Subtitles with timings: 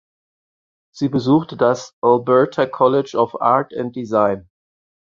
[0.95, 4.49] Sie besuchte das Alberta College of Art and Design.